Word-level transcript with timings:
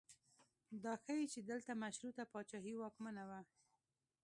دا 0.83 0.93
ښیي 1.03 1.25
چې 1.33 1.39
دلته 1.51 1.71
مشروطه 1.83 2.23
پاچاهي 2.31 2.73
واکمنه 2.77 3.23
وه. 3.29 3.39